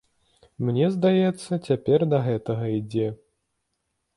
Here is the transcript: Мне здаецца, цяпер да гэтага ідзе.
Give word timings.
Мне 0.69 0.87
здаецца, 0.95 1.51
цяпер 1.67 2.07
да 2.15 2.23
гэтага 2.29 2.65
ідзе. 2.79 3.07